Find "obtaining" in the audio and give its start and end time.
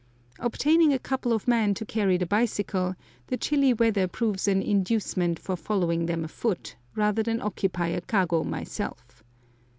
0.39-0.91